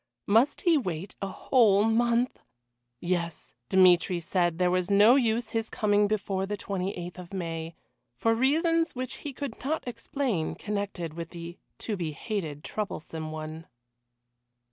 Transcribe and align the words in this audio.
Must 0.25 0.61
he 0.61 0.79
wait 0.79 1.13
a 1.21 1.27
whole 1.27 1.83
month? 1.83 2.39
Yes 2.99 3.53
Dmitry 3.69 4.19
said 4.19 4.57
there 4.57 4.71
was 4.71 4.89
no 4.89 5.15
use 5.15 5.49
his 5.51 5.69
coming 5.69 6.07
before 6.07 6.47
the 6.47 6.57
28th 6.57 7.19
of 7.19 7.33
May, 7.35 7.75
for 8.15 8.33
reasons 8.33 8.95
which 8.95 9.17
he 9.17 9.31
could 9.31 9.63
not 9.63 9.87
explain 9.87 10.55
connected 10.55 11.13
with 11.13 11.29
the 11.29 11.59
to 11.77 11.95
be 11.95 12.13
hated 12.13 12.63
Troublesome 12.63 13.31
one. 13.31 13.67